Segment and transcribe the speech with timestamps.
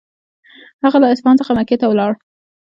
[0.83, 2.11] هغه له اصفهان څخه مکې ته ولاړ.